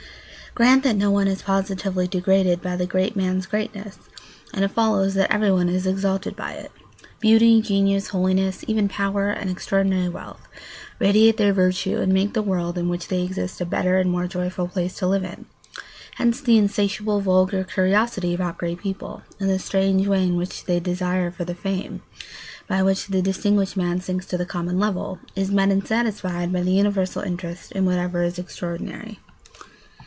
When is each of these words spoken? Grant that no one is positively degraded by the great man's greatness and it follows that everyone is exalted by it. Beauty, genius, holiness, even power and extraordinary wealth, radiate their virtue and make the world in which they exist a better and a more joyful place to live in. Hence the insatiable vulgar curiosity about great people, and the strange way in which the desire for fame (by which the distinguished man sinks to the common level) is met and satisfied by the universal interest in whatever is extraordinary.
Grant 0.53 0.83
that 0.83 0.97
no 0.97 1.09
one 1.09 1.29
is 1.29 1.41
positively 1.43 2.09
degraded 2.09 2.61
by 2.61 2.75
the 2.75 2.85
great 2.85 3.15
man's 3.15 3.45
greatness 3.45 3.97
and 4.53 4.65
it 4.65 4.67
follows 4.71 5.13
that 5.13 5.31
everyone 5.33 5.69
is 5.69 5.87
exalted 5.87 6.35
by 6.35 6.51
it. 6.51 6.73
Beauty, 7.21 7.61
genius, 7.61 8.09
holiness, 8.09 8.65
even 8.67 8.89
power 8.89 9.29
and 9.29 9.49
extraordinary 9.49 10.09
wealth, 10.09 10.41
radiate 10.99 11.37
their 11.37 11.53
virtue 11.53 11.99
and 11.99 12.11
make 12.11 12.33
the 12.33 12.41
world 12.41 12.77
in 12.77 12.89
which 12.89 13.07
they 13.07 13.23
exist 13.23 13.61
a 13.61 13.65
better 13.65 13.97
and 13.97 14.09
a 14.09 14.11
more 14.11 14.27
joyful 14.27 14.67
place 14.67 14.97
to 14.97 15.07
live 15.07 15.23
in. 15.23 15.45
Hence 16.15 16.41
the 16.41 16.57
insatiable 16.57 17.21
vulgar 17.21 17.63
curiosity 17.63 18.33
about 18.33 18.57
great 18.57 18.79
people, 18.81 19.21
and 19.39 19.49
the 19.49 19.57
strange 19.57 20.05
way 20.05 20.25
in 20.25 20.35
which 20.35 20.65
the 20.65 20.81
desire 20.81 21.31
for 21.31 21.45
fame 21.45 22.01
(by 22.67 22.83
which 22.83 23.07
the 23.07 23.21
distinguished 23.21 23.77
man 23.77 24.01
sinks 24.01 24.25
to 24.25 24.37
the 24.37 24.45
common 24.45 24.77
level) 24.77 25.17
is 25.33 25.49
met 25.49 25.69
and 25.69 25.87
satisfied 25.87 26.51
by 26.51 26.61
the 26.61 26.73
universal 26.73 27.21
interest 27.21 27.71
in 27.71 27.85
whatever 27.85 28.21
is 28.21 28.37
extraordinary. 28.37 29.17